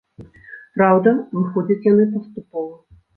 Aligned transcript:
Праўда, 0.79 1.13
выходзяць 1.39 1.87
яны 1.91 2.07
паступова. 2.15 2.73